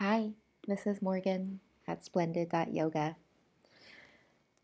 [0.00, 0.30] Hi,
[0.68, 3.16] this is Morgan at splendid.yoga.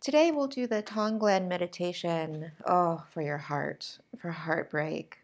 [0.00, 2.52] Today we'll do the Tonglen meditation.
[2.64, 5.18] Oh, for your heart, for heartbreak.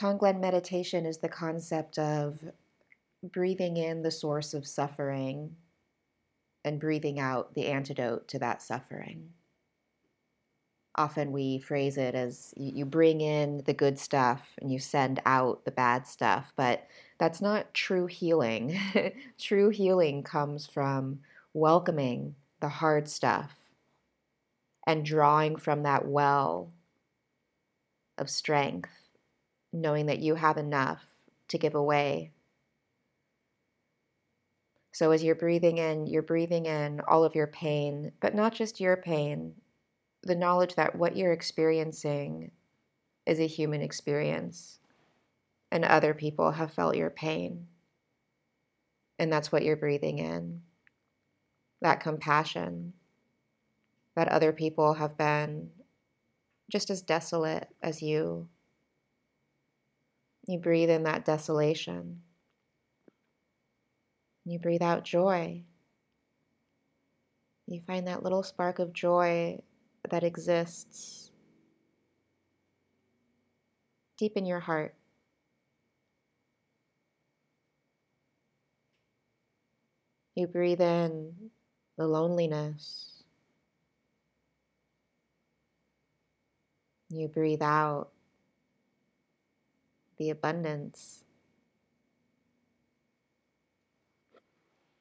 [0.00, 2.42] Tonglen meditation is the concept of
[3.22, 5.54] breathing in the source of suffering
[6.64, 9.28] and breathing out the antidote to that suffering.
[10.94, 15.64] Often we phrase it as you bring in the good stuff and you send out
[15.64, 16.86] the bad stuff, but
[17.18, 18.78] that's not true healing.
[19.40, 21.20] true healing comes from
[21.54, 23.52] welcoming the hard stuff
[24.86, 26.72] and drawing from that well
[28.18, 28.90] of strength,
[29.72, 31.06] knowing that you have enough
[31.48, 32.32] to give away.
[34.92, 38.78] So, as you're breathing in, you're breathing in all of your pain, but not just
[38.78, 39.54] your pain,
[40.22, 42.50] the knowledge that what you're experiencing
[43.26, 44.78] is a human experience
[45.70, 47.66] and other people have felt your pain.
[49.18, 50.62] And that's what you're breathing in
[51.80, 52.92] that compassion
[54.14, 55.70] that other people have been
[56.70, 58.48] just as desolate as you.
[60.46, 62.22] You breathe in that desolation.
[64.44, 65.62] You breathe out joy.
[67.66, 69.60] You find that little spark of joy
[70.10, 71.30] that exists
[74.18, 74.94] deep in your heart.
[80.34, 81.50] You breathe in
[81.96, 83.22] the loneliness.
[87.10, 88.10] You breathe out
[90.18, 91.24] the abundance.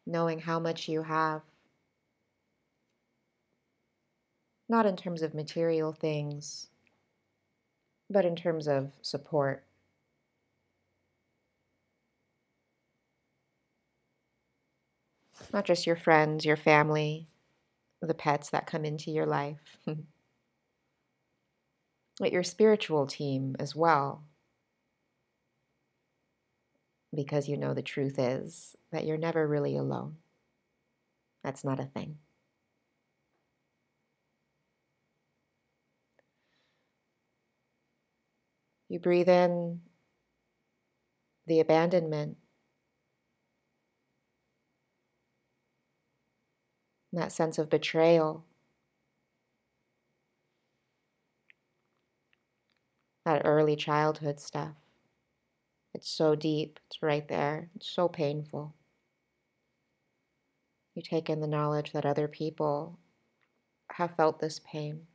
[0.06, 1.42] Knowing how much you have.
[4.72, 6.68] Not in terms of material things,
[8.10, 9.66] but in terms of support.
[15.52, 17.28] not just your friends, your family,
[18.02, 19.60] the pets that come into your life,
[22.20, 24.24] but your spiritual team as well.
[27.14, 30.16] Because you know the truth is that you're never really alone.
[31.44, 32.20] That's not a thing.
[38.92, 39.80] You breathe in
[41.48, 42.36] the abandonment
[47.14, 48.44] that sense of betrayal,
[53.24, 54.76] that early childhood stuff.
[55.94, 58.76] It's so deep, it's right there, it's so painful.
[60.96, 63.00] You take in the knowledge that other people
[63.94, 65.08] have felt this pain.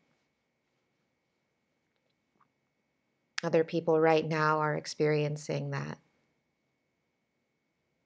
[3.43, 5.99] Other people right now are experiencing that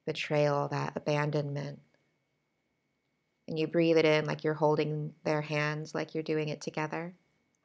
[0.07, 1.81] betrayal, that abandonment
[3.51, 7.13] and you breathe it in like you're holding their hands, like you're doing it together.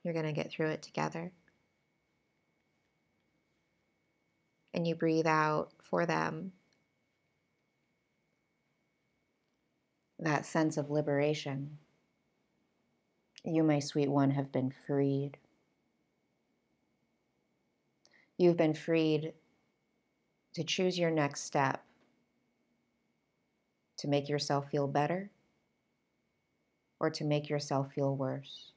[0.03, 1.31] You're going to get through it together.
[4.73, 6.53] And you breathe out for them
[10.17, 11.77] that sense of liberation.
[13.43, 15.37] You, my sweet one, have been freed.
[18.37, 19.33] You've been freed
[20.53, 21.83] to choose your next step,
[23.97, 25.31] to make yourself feel better
[26.99, 28.71] or to make yourself feel worse,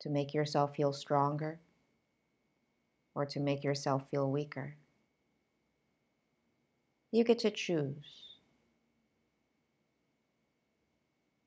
[0.00, 1.60] to make yourself feel stronger,
[3.14, 4.76] or to make yourself feel weaker.
[7.10, 8.38] You get to choose.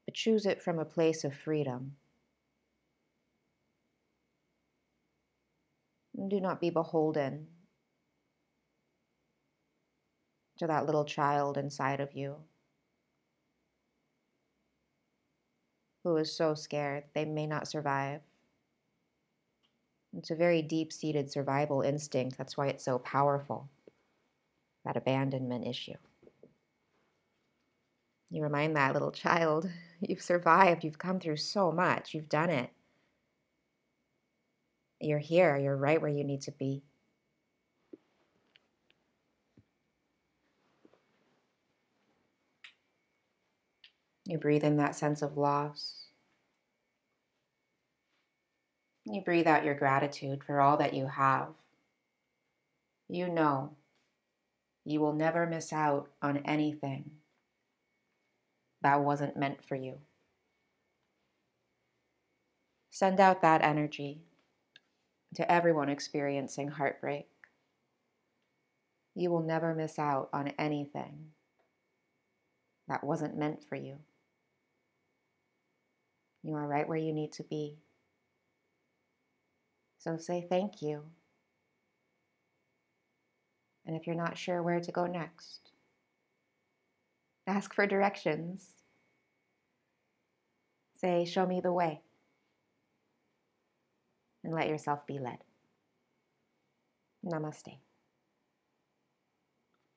[0.05, 1.95] But choose it from a place of freedom.
[6.27, 7.47] Do not be beholden
[10.57, 12.37] to that little child inside of you
[16.03, 18.21] who is so scared they may not survive.
[20.15, 22.37] It's a very deep seated survival instinct.
[22.37, 23.69] That's why it's so powerful,
[24.85, 25.95] that abandonment issue.
[28.29, 29.69] You remind that little child,
[29.99, 32.69] you've survived, you've come through so much, you've done it.
[34.99, 36.83] You're here, you're right where you need to be.
[44.25, 46.05] You breathe in that sense of loss.
[49.05, 51.49] You breathe out your gratitude for all that you have.
[53.07, 53.75] You know
[54.85, 57.09] you will never miss out on anything
[58.81, 59.97] that wasn't meant for you.
[62.91, 64.21] Send out that energy
[65.33, 67.27] to everyone experiencing heartbreak.
[69.15, 71.31] You will never miss out on anything
[72.87, 73.97] that wasn't meant for you.
[76.43, 77.79] You are right where you need to be.
[79.97, 81.01] So say thank you.
[83.85, 85.71] And if you're not sure where to go next,
[87.47, 88.67] ask for directions.
[90.95, 92.01] Say, Show me the way.
[94.45, 95.39] And let yourself be led.
[97.25, 97.79] Namaste.